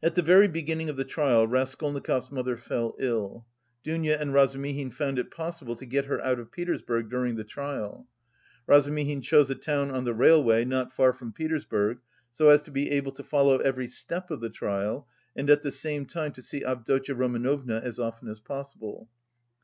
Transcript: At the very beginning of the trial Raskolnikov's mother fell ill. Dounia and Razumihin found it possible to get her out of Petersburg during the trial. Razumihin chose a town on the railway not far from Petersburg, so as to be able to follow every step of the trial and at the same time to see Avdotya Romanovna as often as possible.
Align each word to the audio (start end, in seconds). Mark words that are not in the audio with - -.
At 0.00 0.14
the 0.14 0.22
very 0.22 0.46
beginning 0.46 0.88
of 0.88 0.96
the 0.96 1.04
trial 1.04 1.44
Raskolnikov's 1.48 2.30
mother 2.30 2.56
fell 2.56 2.94
ill. 3.00 3.46
Dounia 3.82 4.16
and 4.16 4.32
Razumihin 4.32 4.92
found 4.92 5.18
it 5.18 5.28
possible 5.32 5.74
to 5.74 5.84
get 5.84 6.04
her 6.04 6.20
out 6.20 6.38
of 6.38 6.52
Petersburg 6.52 7.10
during 7.10 7.34
the 7.34 7.42
trial. 7.42 8.06
Razumihin 8.68 9.22
chose 9.22 9.50
a 9.50 9.56
town 9.56 9.90
on 9.90 10.04
the 10.04 10.14
railway 10.14 10.64
not 10.64 10.92
far 10.92 11.12
from 11.12 11.32
Petersburg, 11.32 11.98
so 12.30 12.48
as 12.48 12.62
to 12.62 12.70
be 12.70 12.92
able 12.92 13.10
to 13.10 13.24
follow 13.24 13.58
every 13.58 13.88
step 13.88 14.30
of 14.30 14.40
the 14.40 14.50
trial 14.50 15.08
and 15.34 15.50
at 15.50 15.62
the 15.62 15.72
same 15.72 16.06
time 16.06 16.30
to 16.34 16.42
see 16.42 16.62
Avdotya 16.62 17.16
Romanovna 17.16 17.80
as 17.82 17.98
often 17.98 18.28
as 18.28 18.38
possible. 18.38 19.08